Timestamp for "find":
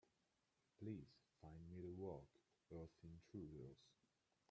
1.43-1.69